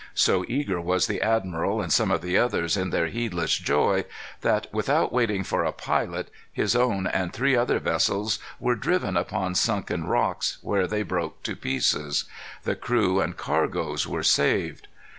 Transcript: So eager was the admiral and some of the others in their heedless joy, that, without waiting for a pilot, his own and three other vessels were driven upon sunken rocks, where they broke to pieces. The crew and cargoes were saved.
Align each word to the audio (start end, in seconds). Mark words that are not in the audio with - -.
So 0.15 0.43
eager 0.47 0.81
was 0.81 1.05
the 1.05 1.21
admiral 1.21 1.79
and 1.79 1.93
some 1.93 2.09
of 2.09 2.23
the 2.23 2.35
others 2.35 2.75
in 2.75 2.89
their 2.89 3.05
heedless 3.05 3.55
joy, 3.55 4.05
that, 4.41 4.65
without 4.73 5.13
waiting 5.13 5.43
for 5.43 5.63
a 5.63 5.71
pilot, 5.71 6.31
his 6.51 6.75
own 6.75 7.05
and 7.05 7.31
three 7.31 7.55
other 7.55 7.77
vessels 7.77 8.39
were 8.59 8.73
driven 8.73 9.15
upon 9.15 9.53
sunken 9.53 10.05
rocks, 10.07 10.57
where 10.63 10.87
they 10.87 11.03
broke 11.03 11.43
to 11.43 11.55
pieces. 11.55 12.25
The 12.63 12.75
crew 12.75 13.21
and 13.21 13.37
cargoes 13.37 14.07
were 14.07 14.23
saved. 14.23 14.87